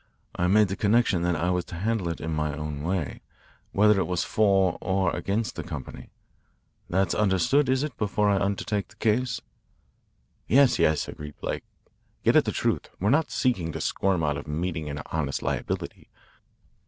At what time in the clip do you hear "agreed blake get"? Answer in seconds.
11.07-12.35